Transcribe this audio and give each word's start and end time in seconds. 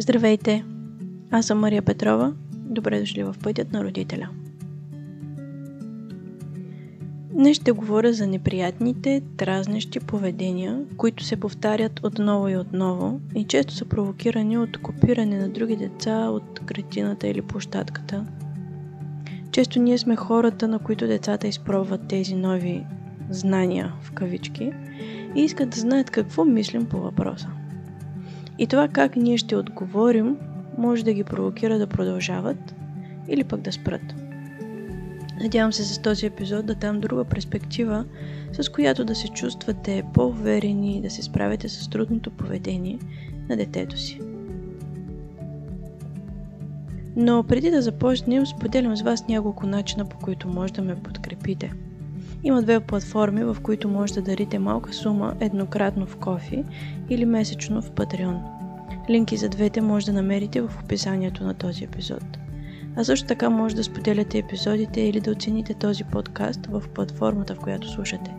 Здравейте! 0.00 0.64
Аз 1.30 1.46
съм 1.46 1.58
Мария 1.58 1.82
Петрова. 1.82 2.32
Добре 2.52 3.00
дошли 3.00 3.22
в 3.22 3.34
пътят 3.42 3.72
на 3.72 3.84
родителя. 3.84 4.28
Днес 7.32 7.56
ще 7.56 7.72
говоря 7.72 8.12
за 8.12 8.26
неприятните, 8.26 9.22
дразнещи 9.34 10.00
поведения, 10.00 10.84
които 10.96 11.24
се 11.24 11.36
повтарят 11.36 12.00
отново 12.04 12.48
и 12.48 12.56
отново 12.56 13.20
и 13.34 13.44
често 13.44 13.74
са 13.74 13.84
провокирани 13.84 14.58
от 14.58 14.82
копиране 14.82 15.38
на 15.38 15.48
други 15.48 15.76
деца 15.76 16.28
от 16.28 16.60
градината 16.64 17.28
или 17.28 17.42
площадката. 17.42 18.26
Често 19.50 19.78
ние 19.78 19.98
сме 19.98 20.16
хората, 20.16 20.68
на 20.68 20.78
които 20.78 21.06
децата 21.06 21.48
изпробват 21.48 22.08
тези 22.08 22.34
нови 22.34 22.86
знания 23.30 23.92
в 24.02 24.12
кавички 24.12 24.72
и 25.36 25.40
искат 25.40 25.70
да 25.70 25.80
знаят 25.80 26.10
какво 26.10 26.44
мислим 26.44 26.86
по 26.86 27.00
въпроса. 27.00 27.48
И 28.58 28.66
това 28.66 28.88
как 28.88 29.16
ние 29.16 29.38
ще 29.38 29.56
отговорим, 29.56 30.36
може 30.78 31.04
да 31.04 31.12
ги 31.12 31.24
провокира 31.24 31.78
да 31.78 31.86
продължават 31.86 32.74
или 33.28 33.44
пък 33.44 33.60
да 33.60 33.72
спрат. 33.72 34.14
Надявам 35.40 35.72
се 35.72 35.84
с 35.84 36.02
този 36.02 36.26
епизод 36.26 36.66
да 36.66 36.74
дам 36.74 37.00
друга 37.00 37.24
перспектива, 37.24 38.04
с 38.52 38.68
която 38.68 39.04
да 39.04 39.14
се 39.14 39.28
чувствате 39.28 40.02
по-уверени 40.14 40.96
и 40.96 41.00
да 41.00 41.10
се 41.10 41.22
справите 41.22 41.68
с 41.68 41.90
трудното 41.90 42.30
поведение 42.30 42.98
на 43.48 43.56
детето 43.56 43.96
си. 43.96 44.20
Но 47.16 47.42
преди 47.42 47.70
да 47.70 47.82
започнем, 47.82 48.46
споделям 48.46 48.96
с 48.96 49.02
вас 49.02 49.28
няколко 49.28 49.66
начина, 49.66 50.04
по 50.04 50.18
които 50.18 50.48
може 50.48 50.72
да 50.72 50.82
ме 50.82 51.02
подкрепите. 51.02 51.72
Има 52.44 52.62
две 52.62 52.80
платформи, 52.80 53.44
в 53.44 53.56
които 53.62 53.88
може 53.88 54.14
да 54.14 54.22
дарите 54.22 54.58
малка 54.58 54.92
сума 54.92 55.34
еднократно 55.40 56.06
в 56.06 56.16
кофи 56.16 56.64
или 57.08 57.24
месечно 57.24 57.82
в 57.82 57.90
Patreon. 57.90 58.40
Линки 59.10 59.36
за 59.36 59.48
двете 59.48 59.80
може 59.80 60.06
да 60.06 60.12
намерите 60.12 60.60
в 60.60 60.70
описанието 60.84 61.44
на 61.44 61.54
този 61.54 61.84
епизод. 61.84 62.38
А 62.96 63.04
също 63.04 63.26
така 63.26 63.50
може 63.50 63.76
да 63.76 63.84
споделяте 63.84 64.38
епизодите 64.38 65.00
или 65.00 65.20
да 65.20 65.30
оцените 65.30 65.74
този 65.74 66.04
подкаст 66.04 66.66
в 66.66 66.82
платформата, 66.94 67.54
в 67.54 67.58
която 67.58 67.90
слушате. 67.90 68.34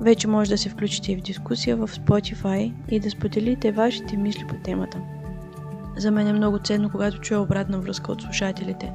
Вече 0.00 0.28
може 0.28 0.50
да 0.50 0.58
се 0.58 0.68
включите 0.68 1.12
и 1.12 1.16
в 1.16 1.22
дискусия 1.22 1.76
в 1.76 1.88
Spotify 1.88 2.72
и 2.88 3.00
да 3.00 3.10
споделите 3.10 3.72
вашите 3.72 4.16
мисли 4.16 4.44
по 4.48 4.54
темата. 4.54 4.98
За 5.96 6.10
мен 6.10 6.26
е 6.28 6.32
много 6.32 6.58
ценно, 6.58 6.90
когато 6.90 7.20
чуя 7.20 7.40
обратна 7.40 7.78
връзка 7.78 8.12
от 8.12 8.22
слушателите. 8.22 8.92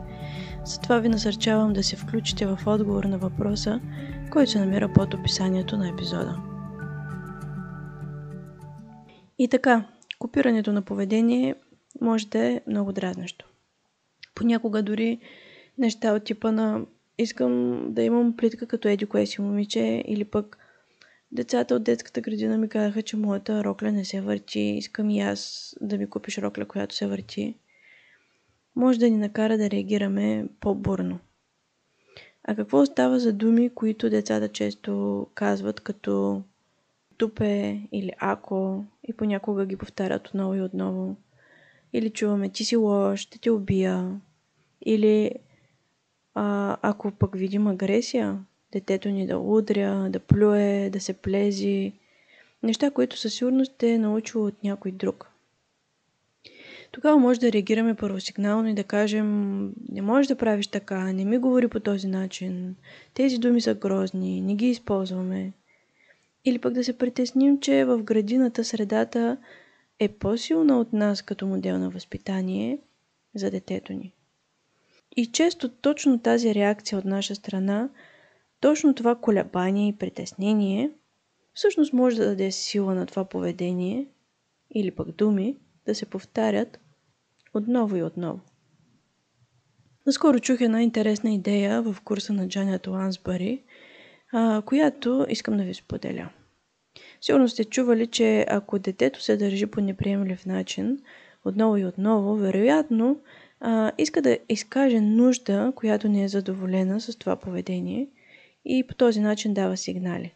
Затова 0.65 0.99
ви 0.99 1.09
насърчавам 1.09 1.73
да 1.73 1.83
се 1.83 1.95
включите 1.95 2.45
в 2.45 2.59
отговор 2.65 3.03
на 3.03 3.17
въпроса, 3.17 3.81
който 4.31 4.51
се 4.51 4.59
намира 4.59 4.93
под 4.93 5.13
описанието 5.13 5.77
на 5.77 5.89
епизода. 5.89 6.39
И 9.39 9.47
така, 9.47 9.85
копирането 10.19 10.71
на 10.71 10.81
поведение 10.81 11.55
може 12.01 12.27
да 12.27 12.45
е 12.45 12.61
много 12.67 12.91
дразнещо. 12.91 13.45
Понякога 14.35 14.83
дори 14.83 15.19
неща 15.77 16.13
от 16.13 16.23
типа 16.23 16.51
на 16.51 16.85
искам 17.17 17.85
да 17.93 18.03
имам 18.03 18.35
плитка 18.37 18.67
като 18.67 18.87
еди 18.87 19.05
кое 19.05 19.25
си 19.25 19.41
момиче 19.41 20.03
или 20.07 20.25
пък 20.25 20.57
децата 21.31 21.75
от 21.75 21.83
детската 21.83 22.21
градина 22.21 22.57
ми 22.57 22.69
казаха, 22.69 23.01
че 23.01 23.17
моята 23.17 23.63
рокля 23.63 23.91
не 23.91 24.05
се 24.05 24.21
върти, 24.21 24.59
искам 24.59 25.09
и 25.09 25.21
аз 25.21 25.73
да 25.81 25.97
ми 25.97 26.09
купиш 26.09 26.37
рокля, 26.37 26.65
която 26.65 26.95
се 26.95 27.07
върти. 27.07 27.55
Може 28.79 28.99
да 28.99 29.09
ни 29.09 29.17
накара 29.17 29.57
да 29.57 29.69
реагираме 29.69 30.45
по-бурно. 30.59 31.19
А 32.43 32.55
какво 32.55 32.81
остава 32.81 33.19
за 33.19 33.33
думи, 33.33 33.69
които 33.69 34.09
децата 34.09 34.47
често 34.47 35.27
казват 35.33 35.79
като 35.79 36.43
тупе 37.17 37.81
или 37.91 38.11
ако 38.19 38.85
и 39.03 39.13
понякога 39.13 39.65
ги 39.65 39.75
повтарят 39.77 40.27
отново 40.27 40.55
и 40.55 40.61
отново. 40.61 41.15
Или 41.93 42.09
чуваме 42.09 42.49
ти 42.49 42.65
си 42.65 42.75
лош, 42.75 43.19
ще 43.19 43.39
те 43.39 43.51
убия. 43.51 44.21
Или 44.85 45.31
а, 46.33 46.77
ако 46.81 47.11
пък 47.11 47.35
видим 47.35 47.67
агресия, 47.67 48.39
детето 48.71 49.09
ни 49.09 49.27
да 49.27 49.37
удря, 49.37 50.09
да 50.09 50.19
плюе, 50.19 50.89
да 50.93 50.99
се 50.99 51.13
плези. 51.13 51.93
Неща, 52.63 52.91
които 52.91 53.17
със 53.17 53.33
сигурност 53.33 53.83
е 53.83 53.97
научило 53.97 54.45
от 54.45 54.63
някой 54.63 54.91
друг. 54.91 55.28
Тогава 56.91 57.17
може 57.17 57.39
да 57.39 57.51
реагираме 57.51 57.95
първосигнално 57.95 58.69
и 58.69 58.73
да 58.73 58.83
кажем 58.83 59.61
не 59.91 60.01
можеш 60.01 60.27
да 60.27 60.35
правиш 60.35 60.67
така, 60.67 61.13
не 61.13 61.25
ми 61.25 61.37
говори 61.37 61.67
по 61.67 61.79
този 61.79 62.07
начин, 62.07 62.75
тези 63.13 63.37
думи 63.37 63.61
са 63.61 63.73
грозни, 63.73 64.41
не 64.41 64.55
ги 64.55 64.69
използваме. 64.69 65.53
Или 66.45 66.59
пък 66.59 66.73
да 66.73 66.83
се 66.83 66.97
притесним, 66.97 67.59
че 67.59 67.85
в 67.85 68.03
градината 68.03 68.63
средата 68.63 69.37
е 69.99 70.07
по-силна 70.07 70.79
от 70.79 70.93
нас 70.93 71.21
като 71.21 71.47
модел 71.47 71.79
на 71.79 71.89
възпитание 71.89 72.79
за 73.35 73.51
детето 73.51 73.93
ни. 73.93 74.13
И 75.15 75.25
често 75.25 75.69
точно 75.69 76.19
тази 76.19 76.55
реакция 76.55 76.99
от 76.99 77.05
наша 77.05 77.35
страна, 77.35 77.89
точно 78.59 78.95
това 78.95 79.15
колебание 79.15 79.87
и 79.87 79.97
притеснение, 79.97 80.91
всъщност 81.53 81.93
може 81.93 82.17
да 82.17 82.25
даде 82.25 82.51
сила 82.51 82.95
на 82.95 83.05
това 83.05 83.25
поведение 83.25 84.07
или 84.75 84.91
пък 84.91 85.11
думи 85.11 85.55
да 85.89 85.95
се 85.95 86.05
повтарят 86.05 86.79
отново 87.53 87.95
и 87.95 88.03
отново. 88.03 88.39
Наскоро 90.05 90.39
чух 90.39 90.61
една 90.61 90.83
интересна 90.83 91.33
идея 91.33 91.81
в 91.81 91.97
курса 92.03 92.33
на 92.33 92.47
Джанет 92.47 92.87
Лансбари, 92.87 93.63
която 94.65 95.25
искам 95.29 95.57
да 95.57 95.63
ви 95.63 95.73
споделя. 95.73 96.29
Сигурно 97.21 97.49
сте 97.49 97.65
чували, 97.65 98.07
че 98.07 98.45
ако 98.49 98.79
детето 98.79 99.21
се 99.21 99.37
държи 99.37 99.65
по 99.65 99.81
неприемлив 99.81 100.45
начин, 100.45 100.99
отново 101.45 101.77
и 101.77 101.85
отново, 101.85 102.35
вероятно 102.35 103.21
а, 103.59 103.91
иска 103.97 104.21
да 104.21 104.37
изкаже 104.49 105.01
нужда, 105.01 105.73
която 105.75 106.09
не 106.09 106.23
е 106.23 106.27
задоволена 106.27 107.01
с 107.01 107.15
това 107.15 107.35
поведение 107.35 108.07
и 108.65 108.87
по 108.87 108.95
този 108.95 109.19
начин 109.19 109.53
дава 109.53 109.77
сигнали. 109.77 110.33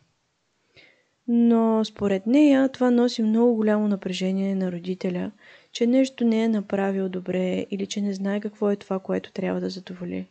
Но 1.28 1.86
според 1.86 2.28
нея 2.28 2.70
това 2.70 2.92
носи 2.92 3.24
много 3.24 3.56
голямо 3.56 3.88
напрежение 3.88 4.56
на 4.56 4.72
родителя, 4.72 5.32
че 5.72 5.88
нещо 5.88 6.26
не 6.26 6.44
е 6.44 6.50
направил 6.50 7.10
добре 7.10 7.66
или 7.72 7.86
че 7.86 8.02
не 8.02 8.14
знае 8.14 8.40
какво 8.40 8.72
е 8.72 8.76
това, 8.76 9.00
което 9.00 9.32
трябва 9.32 9.62
да 9.62 9.70
задоволи. 9.70 10.28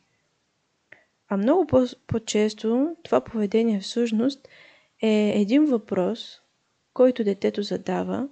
А 1.29 1.37
много 1.37 1.67
по-често 2.07 2.97
това 3.03 3.21
поведение 3.21 3.81
всъщност 3.81 4.49
е 5.03 5.33
един 5.41 5.65
въпрос, 5.65 6.41
който 6.95 7.25
детето 7.25 7.63
задава 7.63 8.29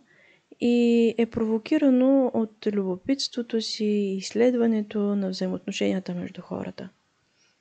и 0.61 1.15
е 1.19 1.27
провокирано 1.27 2.31
от 2.35 2.67
любопитството 2.67 3.61
си 3.61 3.85
и 3.85 4.17
изследването 4.17 4.99
на 4.99 5.29
взаимоотношенията 5.29 6.15
между 6.15 6.43
хората. 6.43 6.89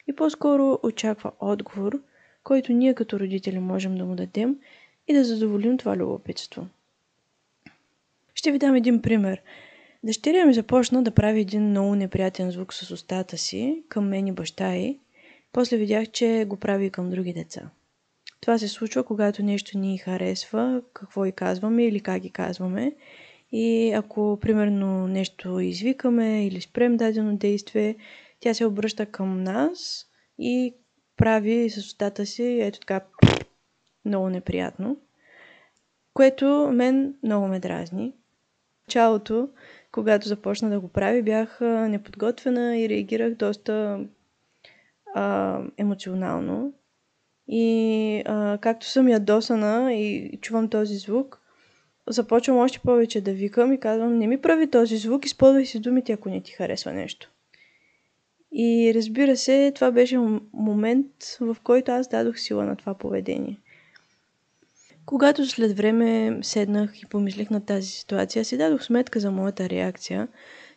И 0.08 0.16
по-скоро 0.16 0.80
очаква 0.84 1.32
отговор, 1.40 2.02
който 2.44 2.74
ние 2.74 2.94
като 2.94 3.20
родители 3.20 3.60
можем 3.60 3.98
да 3.98 4.06
му 4.06 4.16
дадем 4.16 4.56
и 5.10 5.14
да 5.14 5.24
задоволим 5.24 5.78
това 5.78 5.98
любопитство. 5.98 6.68
Ще 8.36 8.52
ви 8.52 8.60
дам 8.60 8.76
един 8.76 9.02
пример. 9.02 9.42
Дъщеря 10.04 10.46
ми 10.46 10.54
започна 10.54 11.04
да 11.04 11.12
прави 11.12 11.42
един 11.42 11.70
много 11.70 11.96
неприятен 11.96 12.52
звук 12.52 12.74
с 12.74 12.92
устата 12.92 13.38
си 13.38 13.84
към 13.90 14.10
мен 14.10 14.28
и 14.28 14.32
баща 14.32 14.76
й. 14.76 15.00
После 15.54 15.78
видях, 15.78 16.08
че 16.08 16.46
го 16.48 16.58
прави 16.58 16.86
и 16.86 16.90
към 16.90 17.10
други 17.10 17.34
деца. 17.34 17.70
Това 18.42 18.58
се 18.58 18.68
случва, 18.68 19.04
когато 19.04 19.44
нещо 19.44 19.78
ни 19.78 19.98
харесва, 19.98 20.82
какво 20.94 21.26
и 21.26 21.32
казваме 21.32 21.86
или 21.86 22.00
как 22.00 22.22
ги 22.22 22.30
казваме. 22.30 22.96
И 23.52 23.92
ако, 23.92 24.38
примерно, 24.42 25.08
нещо 25.08 25.60
извикаме 25.60 26.48
или 26.48 26.62
спрем 26.62 26.98
дадено 26.98 27.38
действие, 27.38 27.96
тя 28.40 28.54
се 28.54 28.66
обръща 28.66 29.06
към 29.06 29.44
нас 29.44 30.06
и 30.40 30.74
прави 31.18 31.70
с 31.70 31.78
устата 31.78 32.26
си 32.26 32.60
ето 32.62 32.80
така 32.80 33.02
много 34.10 34.30
неприятно, 34.30 34.98
което 36.14 36.70
мен 36.74 37.16
много 37.24 37.48
ме 37.48 37.60
дразни. 37.60 38.14
Началото, 38.88 39.50
когато 39.92 40.28
започна 40.28 40.70
да 40.70 40.80
го 40.80 40.88
прави, 40.88 41.22
бях 41.22 41.62
неподготвена 41.62 42.78
и 42.78 42.90
реагирах 42.90 43.34
доста 43.34 44.06
а, 45.16 45.60
емоционално. 45.78 46.74
И 47.48 48.24
а, 48.26 48.58
както 48.62 48.86
съм 48.86 49.08
ядосана 49.08 49.94
и 49.94 50.38
чувам 50.42 50.70
този 50.70 50.96
звук, 50.96 51.42
започвам 52.08 52.58
още 52.58 52.80
повече 52.80 53.22
да 53.22 53.32
викам 53.34 53.74
и 53.74 53.80
казвам, 53.80 54.18
не 54.18 54.28
ми 54.28 54.42
прави 54.42 54.68
този 54.68 54.98
звук, 54.98 55.26
използвай 55.26 55.66
си 55.66 55.80
думите, 55.80 56.14
ако 56.14 56.30
не 56.30 56.42
ти 56.42 56.52
харесва 56.52 56.94
нещо. 56.94 57.32
И 58.52 58.92
разбира 58.96 59.38
се, 59.38 59.72
това 59.76 59.92
беше 59.92 60.18
момент, 60.54 61.08
в 61.42 61.58
който 61.64 61.92
аз 61.92 62.08
дадох 62.08 62.40
сила 62.40 62.66
на 62.66 62.76
това 62.76 62.94
поведение. 62.94 63.58
Когато 65.10 65.46
след 65.46 65.78
време 65.78 66.40
седнах 66.42 67.02
и 67.02 67.06
помислих 67.06 67.50
на 67.50 67.66
тази 67.66 67.88
ситуация, 67.88 68.46
си 68.46 68.58
дадох 68.58 68.84
сметка 68.84 69.20
за 69.20 69.32
моята 69.32 69.70
реакция, 69.70 70.28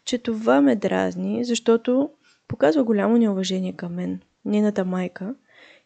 че 0.05 0.19
това 0.19 0.61
ме 0.61 0.77
дразни, 0.77 1.45
защото 1.45 2.11
показва 2.49 2.85
голямо 2.85 3.17
неуважение 3.17 3.73
към 3.73 3.95
мен, 3.95 4.21
нейната 4.45 4.85
майка, 4.85 5.35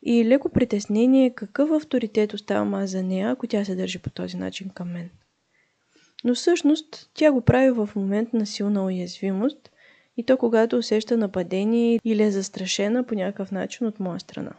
и 0.02 0.24
леко 0.24 0.48
притеснение 0.48 1.34
какъв 1.34 1.70
авторитет 1.70 2.34
оставам 2.34 2.74
аз 2.74 2.90
за 2.90 3.02
нея, 3.02 3.30
ако 3.30 3.46
тя 3.46 3.64
се 3.64 3.74
държи 3.74 3.98
по 3.98 4.10
този 4.10 4.36
начин 4.36 4.68
към 4.68 4.92
мен. 4.92 5.10
Но 6.24 6.34
всъщност 6.34 7.10
тя 7.14 7.32
го 7.32 7.40
прави 7.40 7.70
в 7.70 7.88
момент 7.96 8.32
на 8.32 8.46
силна 8.46 8.84
уязвимост 8.84 9.70
и 10.16 10.26
то 10.26 10.36
когато 10.36 10.76
усеща 10.76 11.16
нападение 11.16 12.00
или 12.04 12.22
е 12.22 12.30
застрашена 12.30 13.04
по 13.04 13.14
някакъв 13.14 13.52
начин 13.52 13.86
от 13.86 14.00
моя 14.00 14.20
страна. 14.20 14.52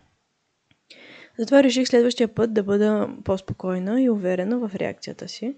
Затова 1.40 1.64
реших 1.64 1.88
следващия 1.88 2.28
път 2.28 2.54
да 2.54 2.64
бъда 2.64 3.10
по-спокойна 3.24 4.02
и 4.02 4.10
уверена 4.10 4.60
в 4.60 4.76
реакцията 4.76 5.28
си. 5.28 5.56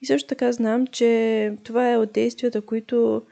И 0.00 0.06
също 0.06 0.28
така 0.28 0.52
знам, 0.52 0.86
че 0.86 1.52
това 1.64 1.92
е 1.92 1.96
от 1.96 2.12
действията, 2.12 2.62
които 2.62 3.22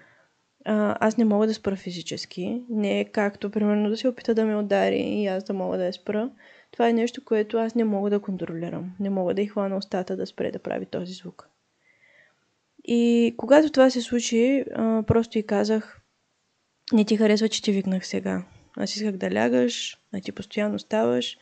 а, 0.64 0.96
аз 1.00 1.16
не 1.16 1.24
мога 1.24 1.46
да 1.46 1.54
спра 1.54 1.76
физически. 1.76 2.62
Не 2.70 3.00
е 3.00 3.04
както, 3.04 3.50
примерно, 3.50 3.90
да 3.90 3.96
се 3.96 4.08
опита 4.08 4.34
да 4.34 4.44
ме 4.44 4.56
удари 4.56 5.00
и 5.00 5.26
аз 5.26 5.44
да 5.44 5.52
мога 5.52 5.78
да 5.78 5.84
я 5.84 5.92
спра. 5.92 6.30
Това 6.72 6.88
е 6.88 6.92
нещо, 6.92 7.24
което 7.24 7.58
аз 7.58 7.74
не 7.74 7.84
мога 7.84 8.10
да 8.10 8.20
контролирам. 8.20 8.92
Не 9.00 9.10
мога 9.10 9.34
да 9.34 9.42
й 9.42 9.46
хвана 9.46 9.76
устата 9.76 10.16
да 10.16 10.26
спре 10.26 10.50
да 10.50 10.58
прави 10.58 10.86
този 10.86 11.12
звук. 11.12 11.48
И 12.84 13.34
когато 13.36 13.70
това 13.70 13.90
се 13.90 14.02
случи, 14.02 14.64
а, 14.74 15.02
просто 15.06 15.38
и 15.38 15.42
казах, 15.42 16.00
не 16.92 17.04
ти 17.04 17.16
харесва, 17.16 17.48
че 17.48 17.62
ти 17.62 17.72
викнах 17.72 18.06
сега. 18.06 18.44
Аз 18.76 18.96
исках 18.96 19.16
да 19.16 19.34
лягаш, 19.34 19.98
а 20.14 20.20
ти 20.20 20.32
постоянно 20.32 20.78
ставаш. 20.78 21.38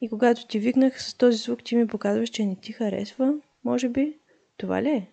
И 0.00 0.08
когато 0.08 0.46
ти 0.46 0.58
викнах 0.58 1.02
с 1.02 1.14
този 1.14 1.36
звук, 1.36 1.64
ти 1.64 1.76
ми 1.76 1.86
показваш, 1.86 2.28
че 2.28 2.46
не 2.46 2.56
ти 2.56 2.72
харесва, 2.72 3.34
може 3.64 3.88
би. 3.88 4.18
Това 4.56 4.82
ли 4.82 4.88
е? 4.88 5.10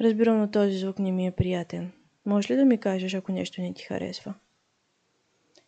Разбирам, 0.00 0.38
но 0.38 0.50
този 0.50 0.78
звук 0.78 0.98
не 0.98 1.12
ми 1.12 1.26
е 1.26 1.30
приятен. 1.30 1.92
Може 2.26 2.52
ли 2.52 2.56
да 2.56 2.64
ми 2.64 2.78
кажеш, 2.78 3.14
ако 3.14 3.32
нещо 3.32 3.60
не 3.60 3.74
ти 3.74 3.82
харесва? 3.82 4.34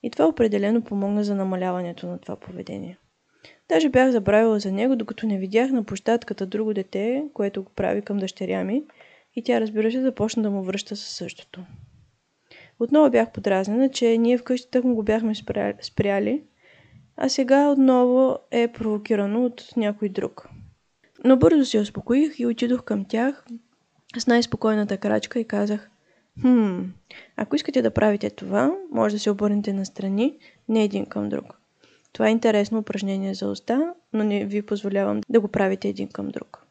И 0.03 0.11
това 0.11 0.27
определено 0.27 0.83
помогна 0.83 1.25
за 1.25 1.35
намаляването 1.35 2.07
на 2.07 2.19
това 2.19 2.37
поведение. 2.37 2.99
Даже 3.69 3.89
бях 3.89 4.11
забравила 4.11 4.61
за 4.61 4.73
него, 4.73 4.97
докато 4.97 5.27
не 5.27 5.39
видях 5.39 5.71
на 5.71 5.85
площадката 5.85 6.47
друго 6.47 6.75
дете, 6.75 7.25
което 7.35 7.63
го 7.63 7.71
прави 7.71 8.03
към 8.03 8.19
дъщеря 8.19 8.65
ми, 8.65 8.85
и 9.37 9.43
тя, 9.43 9.61
разбира 9.61 9.93
се, 9.93 10.01
започна 10.01 10.43
да 10.43 10.51
му 10.51 10.63
връща 10.63 10.97
със 10.97 11.09
същото. 11.09 11.65
Отново 12.79 13.11
бях 13.11 13.33
подразнена, 13.33 13.89
че 13.89 14.19
ние 14.19 14.39
вкъщи 14.39 14.71
тък 14.71 14.85
му 14.85 14.95
го 14.95 15.03
бяхме 15.03 15.35
спряли, 15.83 16.43
а 17.23 17.29
сега 17.29 17.69
отново 17.69 18.39
е 18.51 18.69
провокирано 18.69 19.45
от 19.45 19.65
някой 19.77 20.09
друг. 20.09 20.49
Но 21.25 21.37
бързо 21.37 21.65
се 21.65 21.81
успокоих 21.81 22.39
и 22.39 22.47
отидох 22.47 22.83
към 22.83 23.05
тях 23.05 23.47
с 24.19 24.27
най-спокойната 24.27 24.97
крачка 24.97 25.41
и 25.41 25.45
казах 25.45 25.91
Хм, 26.41 26.81
ако 27.37 27.57
искате 27.57 27.83
да 27.83 27.91
правите 27.91 28.31
това, 28.31 28.75
може 28.93 29.15
да 29.15 29.19
се 29.19 29.31
обърнете 29.31 29.73
настрани, 29.73 30.39
не 30.69 30.85
един 30.85 31.07
към 31.07 31.29
друг. 31.29 31.61
Това 32.13 32.29
е 32.29 32.33
интересно 32.33 32.79
упражнение 32.79 33.35
за 33.35 33.49
уста, 33.49 33.95
но 34.13 34.25
не 34.25 34.45
ви 34.45 34.63
позволявам 34.63 35.21
да 35.29 35.41
го 35.41 35.49
правите 35.49 35.89
един 35.89 36.09
към 36.09 36.29
друг. 36.29 36.67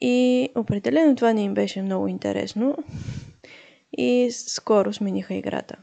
И 0.00 0.48
определено 0.54 1.16
това 1.16 1.32
не 1.32 1.42
им 1.42 1.54
беше 1.54 1.82
много 1.82 2.08
интересно 2.08 2.76
и 3.98 4.28
скоро 4.30 4.92
смениха 4.92 5.34
играта. 5.34 5.76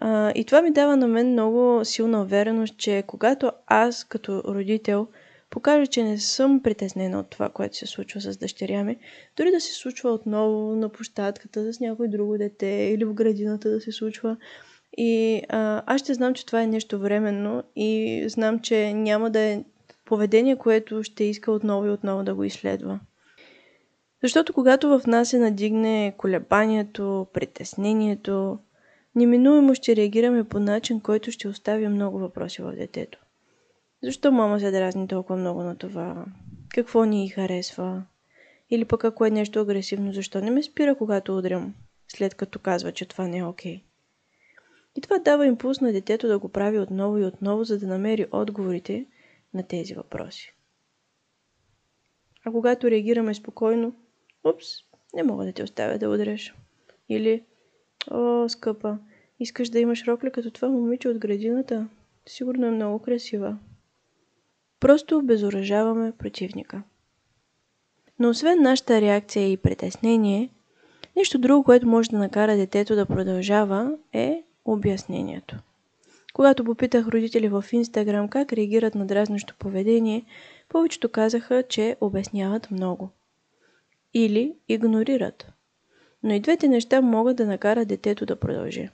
А, 0.00 0.32
и 0.34 0.44
това 0.44 0.62
ми 0.62 0.70
дава 0.70 0.96
на 0.96 1.08
мен 1.08 1.32
много 1.32 1.84
силна 1.84 2.22
увереност, 2.22 2.76
че 2.76 3.04
когато 3.06 3.52
аз 3.66 4.04
като 4.04 4.42
родител 4.44 5.06
покажа, 5.50 5.86
че 5.86 6.04
не 6.04 6.18
съм 6.18 6.62
притеснена 6.62 7.20
от 7.20 7.30
това, 7.30 7.48
което 7.48 7.76
се 7.76 7.86
случва 7.86 8.20
с 8.20 8.36
дъщеря 8.36 8.84
ми, 8.84 8.96
дори 9.36 9.50
да 9.50 9.60
се 9.60 9.74
случва 9.74 10.10
отново 10.10 10.76
на 10.76 10.88
площадката 10.88 11.72
с 11.72 11.80
някой 11.80 12.08
друго 12.08 12.38
дете 12.38 12.66
или 12.66 13.04
в 13.04 13.14
градината 13.14 13.70
да 13.70 13.80
се 13.80 13.92
случва. 13.92 14.36
И 14.96 15.42
а, 15.48 15.82
аз 15.86 16.00
ще 16.00 16.14
знам, 16.14 16.34
че 16.34 16.46
това 16.46 16.62
е 16.62 16.66
нещо 16.66 16.98
временно 16.98 17.62
и 17.76 18.24
знам, 18.28 18.60
че 18.60 18.94
няма 18.94 19.30
да 19.30 19.40
е 19.40 19.64
поведение, 20.04 20.56
което 20.56 21.02
ще 21.02 21.24
иска 21.24 21.52
отново 21.52 21.86
и 21.86 21.90
отново 21.90 22.22
да 22.22 22.34
го 22.34 22.44
изследва. 22.44 23.00
Защото 24.22 24.52
когато 24.52 24.88
в 24.88 25.06
нас 25.06 25.28
се 25.28 25.38
надигне 25.38 26.14
колебанието, 26.18 27.26
притеснението, 27.32 28.58
неминуемо 29.14 29.74
ще 29.74 29.96
реагираме 29.96 30.44
по 30.44 30.58
начин, 30.58 31.00
който 31.00 31.30
ще 31.30 31.48
остави 31.48 31.88
много 31.88 32.18
въпроси 32.18 32.62
в 32.62 32.72
детето. 32.72 33.18
Защо 34.02 34.32
мама 34.32 34.60
се 34.60 34.70
дразни 34.70 35.08
толкова 35.08 35.38
много 35.38 35.62
на 35.62 35.76
това? 35.76 36.24
Какво 36.68 37.04
ни 37.04 37.28
харесва? 37.28 38.02
Или 38.70 38.84
пък 38.84 39.04
ако 39.04 39.24
е 39.26 39.30
нещо 39.30 39.60
агресивно, 39.60 40.12
защо 40.12 40.40
не 40.40 40.50
ме 40.50 40.62
спира, 40.62 40.94
когато 40.94 41.38
удрям, 41.38 41.74
след 42.08 42.34
като 42.34 42.58
казва, 42.58 42.92
че 42.92 43.08
това 43.08 43.28
не 43.28 43.38
е 43.38 43.44
окей? 43.44 43.76
Okay? 43.76 43.82
И 44.96 45.00
това 45.00 45.18
дава 45.18 45.46
импулс 45.46 45.80
на 45.80 45.92
детето 45.92 46.28
да 46.28 46.38
го 46.38 46.48
прави 46.48 46.78
отново 46.78 47.18
и 47.18 47.24
отново, 47.24 47.64
за 47.64 47.78
да 47.78 47.86
намери 47.86 48.26
отговорите 48.32 49.06
на 49.54 49.62
тези 49.62 49.94
въпроси. 49.94 50.54
А 52.44 52.50
когато 52.50 52.90
реагираме 52.90 53.34
спокойно, 53.34 53.96
упс, 54.44 54.66
не 55.14 55.22
мога 55.22 55.44
да 55.44 55.52
те 55.52 55.62
оставя 55.62 55.98
да 55.98 56.10
удреш. 56.10 56.54
Или, 57.08 57.44
о, 58.10 58.48
скъпа, 58.48 58.98
искаш 59.40 59.68
да 59.68 59.78
имаш 59.78 60.06
рокля 60.06 60.30
като 60.30 60.50
това 60.50 60.68
момиче 60.68 61.08
от 61.08 61.18
градината? 61.18 61.88
Сигурно 62.26 62.66
е 62.66 62.70
много 62.70 62.98
красива. 62.98 63.58
Просто 64.80 65.18
обезоръжаваме 65.18 66.12
противника. 66.12 66.82
Но 68.18 68.28
освен 68.28 68.62
нашата 68.62 69.00
реакция 69.00 69.52
и 69.52 69.56
притеснение, 69.56 70.50
нещо 71.16 71.38
друго, 71.38 71.64
което 71.64 71.86
може 71.86 72.10
да 72.10 72.18
накара 72.18 72.56
детето 72.56 72.94
да 72.94 73.06
продължава 73.06 73.96
е 74.12 74.42
обяснението. 74.64 75.56
Когато 76.32 76.64
попитах 76.64 77.08
родители 77.08 77.48
в 77.48 77.64
Инстаграм 77.72 78.28
как 78.28 78.52
реагират 78.52 78.94
на 78.94 79.06
дразнещо 79.06 79.54
поведение, 79.58 80.24
повечето 80.68 81.08
казаха, 81.08 81.62
че 81.68 81.96
обясняват 82.00 82.70
много. 82.70 83.10
Или 84.14 84.54
игнорират. 84.68 85.52
Но 86.22 86.34
и 86.34 86.40
двете 86.40 86.68
неща 86.68 87.00
могат 87.00 87.36
да 87.36 87.46
накарат 87.46 87.88
детето 87.88 88.26
да 88.26 88.36
продължи. 88.36 88.88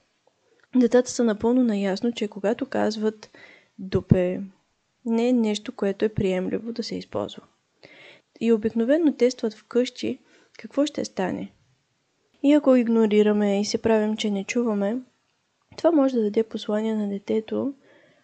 Децата 0.77 1.11
са 1.11 1.25
напълно 1.25 1.65
наясно, 1.65 2.13
че 2.13 2.29
когато 2.29 2.67
казват 2.67 3.31
дупе, 3.79 4.41
не 5.07 5.29
е 5.29 5.33
нещо, 5.33 5.73
което 5.73 6.05
е 6.05 6.09
приемливо 6.15 6.73
да 6.73 6.83
се 6.83 6.97
използва. 6.97 7.43
И 8.41 8.53
обикновено 8.53 9.13
тестват 9.13 9.55
вкъщи 9.55 10.19
какво 10.59 10.87
ще 10.87 11.05
стане. 11.05 11.53
И 12.43 12.53
ако 12.53 12.77
игнорираме 12.77 13.61
и 13.61 13.65
се 13.65 13.83
правим, 13.83 14.17
че 14.17 14.31
не 14.31 14.45
чуваме, 14.45 14.99
това 15.77 15.91
може 15.91 16.15
да 16.15 16.23
даде 16.23 16.43
послание 16.43 16.95
на 16.95 17.09
детето, 17.09 17.75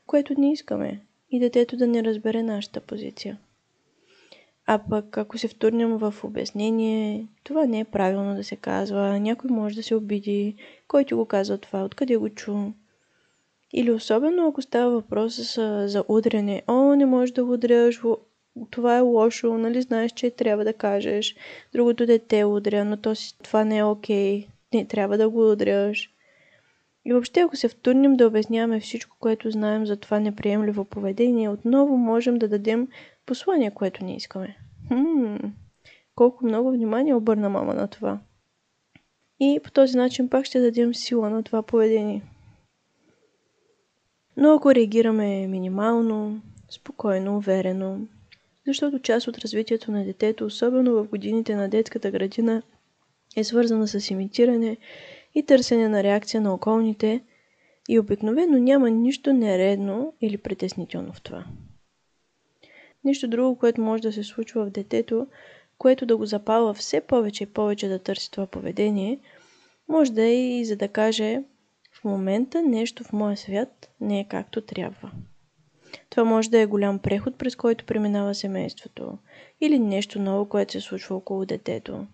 което 0.07 0.41
не 0.41 0.53
искаме 0.53 1.01
и 1.31 1.41
детето 1.41 1.77
да 1.77 1.87
не 1.87 2.05
разбере 2.05 2.43
нашата 2.43 2.81
позиция. 2.81 3.39
А 4.67 4.81
пък 4.91 5.19
ако 5.19 5.39
се 5.39 5.49
втурнем 5.49 5.97
в 5.97 6.15
обяснение, 6.25 7.29
това 7.45 7.67
не 7.67 7.81
е 7.81 7.85
правилно 7.85 8.35
да 8.35 8.45
се 8.45 8.57
казва, 8.57 9.21
някой 9.21 9.51
може 9.51 9.77
да 9.77 9.83
се 9.83 9.95
обиди, 9.95 10.55
който 10.89 11.17
го 11.17 11.27
казва 11.27 11.59
това, 11.59 11.85
откъде 11.85 12.17
го 12.17 12.29
чу. 12.29 12.57
Или 13.73 13.91
особено 13.91 14.49
ако 14.49 14.63
става 14.63 14.91
въпрос 14.91 15.57
за, 15.57 16.05
удрене. 16.09 16.63
О, 16.67 16.95
не 16.95 17.07
можеш 17.07 17.33
да 17.33 17.45
удряш, 17.45 18.01
това 18.71 18.97
е 18.97 19.01
лошо, 19.01 19.59
нали 19.59 19.83
знаеш, 19.83 20.13
че 20.13 20.31
трябва 20.31 20.65
да 20.65 20.73
кажеш. 20.73 21.37
Другото 21.73 22.07
дете 22.07 22.45
удря, 22.45 22.85
но 22.85 22.97
то 22.97 23.15
си, 23.15 23.39
това 23.43 23.65
не 23.65 23.79
е 23.79 23.85
окей. 23.85 24.47
Не 24.75 24.85
трябва 24.85 25.19
да 25.19 25.29
го 25.29 25.53
удряш. 25.53 26.11
И 27.05 27.13
въобще, 27.13 27.41
ако 27.41 27.57
се 27.57 27.69
втурнем 27.69 28.17
да 28.17 28.27
обясняваме 28.27 28.81
всичко, 28.81 29.17
което 29.21 29.51
знаем 29.51 29.87
за 29.87 29.97
това 29.97 30.21
неприемливо 30.21 30.85
поведение, 30.85 31.49
отново 31.49 31.97
можем 31.97 32.39
да 32.39 32.49
дадем 32.49 32.89
послание, 33.27 33.71
което 33.71 34.05
не 34.05 34.17
искаме. 34.17 34.57
Хм, 34.89 35.37
колко 36.15 36.45
много 36.45 36.71
внимание 36.71 37.15
обърна 37.15 37.49
мама 37.49 37.75
на 37.75 37.89
това. 37.89 38.21
И 39.41 39.61
по 39.65 39.71
този 39.71 39.97
начин 39.97 40.29
пак 40.29 40.45
ще 40.45 40.61
дадем 40.61 40.95
сила 40.95 41.31
на 41.31 41.43
това 41.43 41.63
поведение. 41.63 42.23
Но 44.37 44.55
ако 44.55 44.75
реагираме 44.75 45.47
минимално, 45.47 46.41
спокойно, 46.71 47.37
уверено, 47.37 47.99
защото 48.67 48.99
част 48.99 49.29
от 49.29 49.39
развитието 49.39 49.93
на 49.93 50.05
детето, 50.05 50.45
особено 50.45 50.93
в 50.95 51.09
годините 51.09 51.55
на 51.55 51.69
детската 51.69 52.11
градина, 52.11 52.63
е 53.37 53.45
свързана 53.45 53.89
с 53.89 54.11
имитиране 54.11 54.77
и 55.35 55.47
търсене 55.47 55.89
на 55.89 56.03
реакция 56.03 56.41
на 56.41 56.55
околните 56.55 57.21
и 57.89 57.99
обикновено 57.99 58.59
няма 58.59 58.91
нищо 58.91 59.33
нередно 59.33 60.15
или 60.21 60.39
притеснително 60.39 61.13
в 61.13 61.23
това. 61.23 61.45
Нищо 63.05 63.29
друго, 63.29 63.59
което 63.59 63.81
може 63.81 64.03
да 64.03 64.13
се 64.13 64.23
случва 64.23 64.65
в 64.65 64.71
детето, 64.71 65.27
което 65.79 66.07
да 66.07 66.17
го 66.17 66.27
запалва 66.27 66.75
все 66.75 67.01
повече 67.01 67.45
и 67.45 67.47
повече 67.47 67.89
да 67.89 67.99
търси 67.99 68.31
това 68.31 68.47
поведение, 68.47 69.19
може 69.89 70.13
да 70.13 70.23
е 70.23 70.59
и 70.59 70.65
за 70.65 70.77
да 70.77 70.89
каже 70.89 71.43
в 71.93 72.05
момента 72.05 72.63
нещо 72.63 73.05
в 73.05 73.13
моя 73.13 73.37
свят 73.37 73.91
не 74.01 74.21
е 74.21 74.29
както 74.29 74.61
трябва. 74.61 75.11
Това 76.11 76.25
може 76.25 76.51
да 76.51 76.61
е 76.61 76.67
голям 76.67 76.99
преход, 76.99 77.39
през 77.39 77.57
който 77.57 77.85
преминава 77.85 78.35
семейството, 78.35 79.19
или 79.61 79.79
нещо 79.79 80.19
ново, 80.19 80.49
което 80.49 80.73
се 80.73 80.81
случва 80.81 81.17
около 81.17 81.47
детето. 81.47 82.07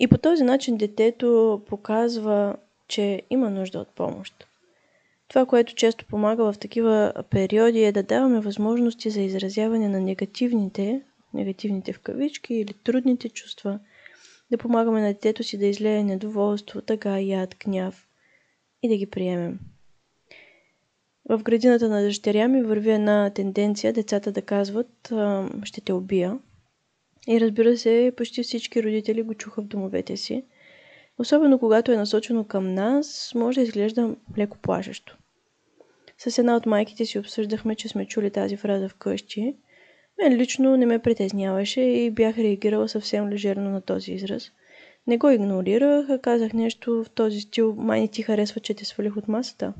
И 0.00 0.08
по 0.08 0.18
този 0.18 0.44
начин 0.44 0.76
детето 0.76 1.62
показва, 1.68 2.56
че 2.88 3.22
има 3.30 3.50
нужда 3.50 3.78
от 3.78 3.88
помощ. 3.88 4.46
Това, 5.28 5.46
което 5.46 5.74
често 5.74 6.06
помага 6.06 6.52
в 6.52 6.58
такива 6.58 7.12
периоди 7.30 7.82
е 7.82 7.92
да 7.92 8.02
даваме 8.02 8.40
възможности 8.40 9.10
за 9.10 9.20
изразяване 9.20 9.88
на 9.88 10.00
негативните, 10.00 11.02
негативните 11.34 11.92
в 11.92 12.00
кавички 12.00 12.54
или 12.54 12.74
трудните 12.84 13.28
чувства, 13.28 13.78
да 14.50 14.58
помагаме 14.58 15.00
на 15.00 15.08
детето 15.08 15.42
си 15.42 15.58
да 15.58 15.66
излее 15.66 16.04
недоволство, 16.04 16.80
тъга, 16.80 17.18
яд, 17.18 17.56
гняв 17.64 18.08
и 18.82 18.88
да 18.88 18.96
ги 18.96 19.06
приемем. 19.06 19.58
В 21.28 21.42
градината 21.42 21.88
на 21.88 22.02
дъщеря 22.02 22.48
ми 22.48 22.62
върви 22.62 22.90
една 22.90 23.30
тенденция 23.30 23.92
децата 23.92 24.32
да 24.32 24.42
казват 24.42 25.12
ще 25.64 25.80
те 25.80 25.92
убия. 25.92 26.38
И 27.28 27.40
разбира 27.40 27.76
се, 27.76 28.12
почти 28.16 28.42
всички 28.42 28.82
родители 28.82 29.22
го 29.22 29.34
чуха 29.34 29.62
в 29.62 29.66
домовете 29.66 30.16
си. 30.16 30.44
Особено 31.18 31.58
когато 31.58 31.92
е 31.92 31.96
насочено 31.96 32.44
към 32.44 32.74
нас, 32.74 33.32
може 33.34 33.60
да 33.60 33.64
изглежда 33.64 34.16
леко 34.38 34.58
плашещо. 34.58 35.18
С 36.18 36.38
една 36.38 36.56
от 36.56 36.66
майките 36.66 37.04
си 37.04 37.18
обсъждахме, 37.18 37.74
че 37.74 37.88
сме 37.88 38.06
чули 38.06 38.30
тази 38.30 38.56
фраза 38.56 38.88
вкъщи. 38.88 39.56
Мен 40.22 40.36
лично 40.36 40.76
не 40.76 40.86
ме 40.86 40.98
притесняваше 40.98 41.80
и 41.80 42.10
бях 42.10 42.38
реагирала 42.38 42.88
съвсем 42.88 43.28
лежерно 43.28 43.70
на 43.70 43.80
този 43.80 44.12
израз. 44.12 44.52
Не 45.06 45.18
го 45.18 45.30
игнорирах, 45.30 46.10
а 46.10 46.18
казах 46.18 46.52
нещо 46.52 47.04
в 47.04 47.10
този 47.10 47.40
стил, 47.40 47.74
май 47.74 48.00
не 48.00 48.08
ти 48.08 48.22
харесва, 48.22 48.60
че 48.60 48.74
те 48.74 48.84
свалих 48.84 49.16
от 49.16 49.28
масата. 49.28 49.74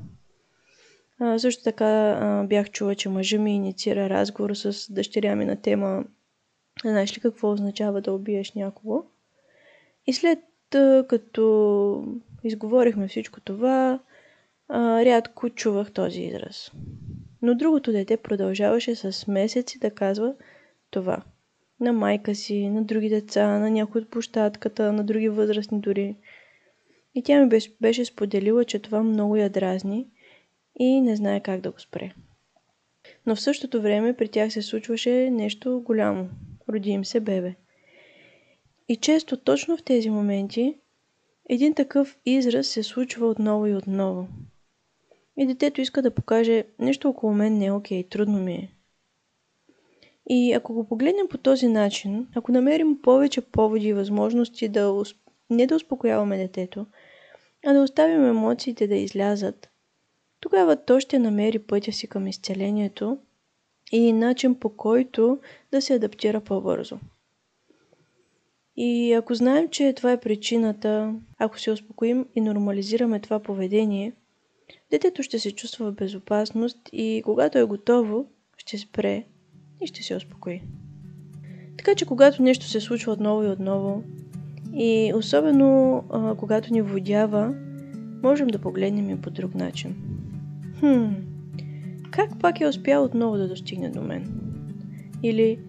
А, 1.19 1.39
също 1.39 1.63
така 1.63 1.85
а, 1.85 2.43
бях 2.43 2.69
чула, 2.71 2.95
че 2.95 3.09
мъжа 3.09 3.39
ми 3.39 3.55
инициира 3.55 4.09
разговор 4.09 4.53
с 4.53 4.93
дъщеря 4.93 5.35
ми 5.35 5.45
на 5.45 5.55
тема 5.55 6.03
Знаеш 6.83 7.17
ли 7.17 7.21
какво 7.21 7.51
означава 7.51 8.01
да 8.01 8.13
убиеш 8.13 8.53
някого? 8.53 9.03
И 10.07 10.13
след 10.13 10.39
като 11.07 12.03
изговорихме 12.43 13.07
всичко 13.07 13.41
това, 13.41 13.99
а, 14.67 15.05
рядко 15.05 15.49
чувах 15.49 15.91
този 15.91 16.21
израз. 16.21 16.71
Но 17.41 17.55
другото 17.55 17.91
дете 17.91 18.17
продължаваше 18.17 18.95
с 18.95 19.27
месеци 19.27 19.79
да 19.79 19.91
казва 19.91 20.35
това. 20.91 21.23
На 21.79 21.93
майка 21.93 22.35
си, 22.35 22.69
на 22.69 22.83
други 22.83 23.09
деца, 23.09 23.59
на 23.59 23.69
някой 23.71 24.01
от 24.01 24.09
площадката, 24.09 24.93
на 24.93 25.03
други 25.03 25.29
възрастни 25.29 25.79
дори. 25.79 26.15
И 27.15 27.23
тя 27.23 27.41
ми 27.41 27.49
беше, 27.49 27.75
беше 27.81 28.05
споделила, 28.05 28.65
че 28.65 28.79
това 28.79 29.03
много 29.03 29.35
я 29.35 29.49
дразни 29.49 30.07
и 30.79 31.01
не 31.01 31.15
знае 31.15 31.39
как 31.39 31.61
да 31.61 31.71
го 31.71 31.79
спре. 31.79 32.13
Но 33.25 33.35
в 33.35 33.41
същото 33.41 33.81
време 33.81 34.13
при 34.13 34.27
тях 34.27 34.53
се 34.53 34.61
случваше 34.61 35.29
нещо 35.29 35.81
голямо. 35.85 36.29
Роди 36.69 36.89
им 36.89 37.05
се 37.05 37.19
бебе. 37.19 37.55
И 38.89 38.95
често 38.95 39.37
точно 39.37 39.77
в 39.77 39.83
тези 39.83 40.09
моменти 40.09 40.77
един 41.49 41.73
такъв 41.73 42.17
израз 42.25 42.67
се 42.67 42.83
случва 42.83 43.27
отново 43.27 43.67
и 43.67 43.75
отново. 43.75 44.27
И 45.37 45.45
детето 45.45 45.81
иска 45.81 46.01
да 46.01 46.11
покаже 46.11 46.63
нещо 46.79 47.09
около 47.09 47.33
мен 47.33 47.57
не 47.57 47.65
е 47.65 47.71
окей, 47.71 48.03
трудно 48.03 48.39
ми 48.39 48.53
е. 48.53 48.71
И 50.29 50.53
ако 50.53 50.73
го 50.73 50.87
погледнем 50.87 51.27
по 51.27 51.37
този 51.37 51.67
начин, 51.67 52.27
ако 52.35 52.51
намерим 52.51 53.01
повече 53.01 53.41
поводи 53.41 53.87
и 53.87 53.93
възможности 53.93 54.69
да 54.69 55.03
не 55.49 55.67
да 55.67 55.75
успокояваме 55.75 56.37
детето, 56.37 56.85
а 57.65 57.73
да 57.73 57.81
оставим 57.81 58.25
емоциите 58.25 58.87
да 58.87 58.95
излязат, 58.95 59.69
тогава 60.39 60.75
то 60.75 60.99
ще 60.99 61.19
намери 61.19 61.59
пътя 61.59 61.91
си 61.91 62.07
към 62.07 62.27
изцелението 62.27 63.17
и 63.91 64.13
начин 64.13 64.59
по 64.59 64.69
който 64.69 65.39
да 65.71 65.81
се 65.81 65.93
адаптира 65.93 66.41
по-бързо. 66.41 66.99
И 68.77 69.13
ако 69.13 69.35
знаем, 69.35 69.67
че 69.69 69.93
това 69.93 70.11
е 70.11 70.19
причината, 70.19 71.15
ако 71.37 71.59
се 71.59 71.71
успокоим 71.71 72.25
и 72.35 72.41
нормализираме 72.41 73.19
това 73.19 73.39
поведение, 73.39 74.13
детето 74.91 75.23
ще 75.23 75.39
се 75.39 75.51
чувства 75.51 75.91
в 75.91 75.95
безопасност 75.95 76.77
и 76.93 77.21
когато 77.25 77.57
е 77.57 77.63
готово, 77.63 78.25
ще 78.57 78.77
спре 78.77 79.23
и 79.81 79.87
ще 79.87 80.03
се 80.03 80.15
успокои. 80.15 80.61
Така 81.77 81.95
че 81.95 82.05
когато 82.05 82.43
нещо 82.43 82.65
се 82.65 82.81
случва 82.81 83.11
отново 83.11 83.43
и 83.43 83.47
отново, 83.47 84.03
и 84.75 85.13
особено 85.15 86.03
а, 86.09 86.35
когато 86.35 86.73
ни 86.73 86.81
водява, 86.81 87.55
можем 88.23 88.47
да 88.47 88.59
погледнем 88.59 89.09
и 89.09 89.21
по 89.21 89.29
друг 89.29 89.55
начин. 89.55 89.95
Хм, 90.79 91.05
как 92.11 92.39
пак 92.39 92.61
е 92.61 92.67
успял 92.67 93.03
отново 93.03 93.37
да 93.37 93.47
достигне 93.47 93.89
до 93.89 94.01
мен? 94.01 94.41
Или 95.23 95.59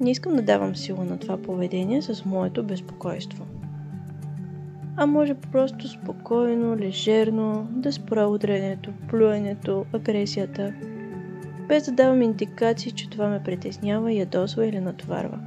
не 0.00 0.10
искам 0.10 0.36
да 0.36 0.42
давам 0.42 0.76
сила 0.76 1.04
на 1.04 1.18
това 1.18 1.36
поведение 1.36 2.02
с 2.02 2.24
моето 2.24 2.64
безпокойство. 2.64 3.46
А 4.96 5.06
може 5.06 5.34
просто 5.34 5.88
спокойно, 5.88 6.76
лежерно 6.76 7.68
да 7.70 7.92
спра 7.92 8.26
удрението, 8.26 8.92
плюенето, 9.08 9.84
агресията, 9.92 10.72
без 11.68 11.84
да 11.84 11.92
давам 11.92 12.22
индикации, 12.22 12.92
че 12.92 13.10
това 13.10 13.28
ме 13.28 13.42
притеснява, 13.42 14.12
ядосва 14.12 14.66
или 14.66 14.80
натоварва. 14.80 15.38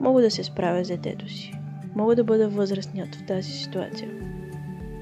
Мога 0.00 0.22
да 0.22 0.30
се 0.30 0.44
справя 0.44 0.84
с 0.84 0.88
детето 0.88 1.28
си. 1.28 1.54
Мога 1.94 2.16
да 2.16 2.24
бъда 2.24 2.48
възрастният 2.48 3.14
в 3.14 3.26
тази 3.26 3.50
ситуация. 3.52 4.10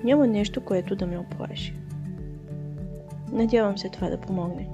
Няма 0.04 0.26
нещо, 0.26 0.60
което 0.60 0.96
да 0.96 1.06
ме 1.06 1.18
оплаши. 1.18 1.74
Надявам 3.32 3.78
се 3.78 3.88
това 3.88 4.08
да 4.08 4.20
помогне. 4.20 4.68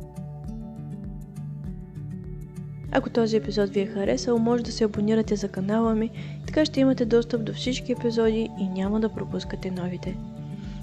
Ако 2.92 3.11
този 3.11 3.37
епизод 3.37 3.71
ви 3.71 3.80
е 3.80 3.87
харесал, 3.87 4.38
може 4.38 4.62
да 4.62 4.73
се 4.73 4.85
абонирате 4.85 5.37
за 5.37 5.49
канала 5.49 5.95
ми, 5.95 6.11
така 6.47 6.64
ще 6.64 6.80
имате 6.80 7.04
достъп 7.04 7.45
до 7.45 7.52
всички 7.52 7.92
епизоди 7.92 8.49
и 8.61 8.68
няма 8.68 9.00
да 9.00 9.09
пропускате 9.09 9.71
новите. 9.71 10.16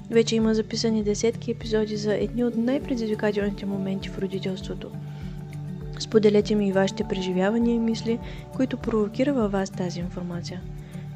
Вече 0.09 0.35
има 0.35 0.53
записани 0.53 1.03
десетки 1.03 1.51
епизоди 1.51 1.97
за 1.97 2.15
едни 2.15 2.43
от 2.43 2.57
най-предизвикателните 2.57 3.65
моменти 3.65 4.09
в 4.09 4.19
родителството. 4.19 4.91
Споделете 5.99 6.55
ми 6.55 6.67
и 6.67 6.71
вашите 6.71 7.03
преживявания 7.03 7.75
и 7.75 7.79
мисли, 7.79 8.19
които 8.55 8.77
провокира 8.77 9.33
вас 9.33 9.69
тази 9.69 9.99
информация. 9.99 10.61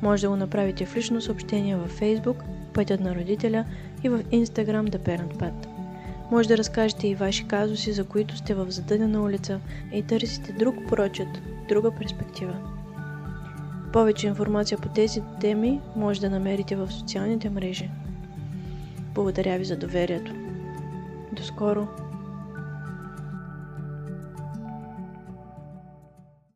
Може 0.01 0.21
да 0.21 0.29
го 0.29 0.35
направите 0.35 0.85
в 0.85 0.95
лично 0.95 1.21
съобщение 1.21 1.75
във 1.75 1.99
Facebook, 1.99 2.35
Пътят 2.73 2.99
на 2.99 3.15
родителя 3.15 3.65
и 4.03 4.09
в 4.09 4.23
Instagram 4.23 4.89
The 4.89 4.97
Parent 4.97 5.37
Path. 5.37 5.78
Може 6.31 6.47
да 6.47 6.57
разкажете 6.57 7.07
и 7.07 7.15
ваши 7.15 7.47
казуси, 7.47 7.93
за 7.93 8.03
които 8.03 8.37
сте 8.37 8.53
в 8.53 8.71
задънена 8.71 9.23
улица 9.23 9.59
и 9.93 10.03
търсите 10.03 10.53
друг 10.53 10.75
прочет, 10.87 11.27
друга 11.69 11.91
перспектива. 11.91 12.55
Повече 13.93 14.27
информация 14.27 14.77
по 14.77 14.89
тези 14.89 15.21
теми 15.41 15.81
може 15.95 16.21
да 16.21 16.29
намерите 16.29 16.75
в 16.75 16.91
социалните 16.91 17.49
мрежи. 17.49 17.89
Благодаря 19.15 19.57
ви 19.57 19.65
за 19.65 19.77
доверието. 19.77 20.33
До 21.31 21.43
скоро! 21.43 21.87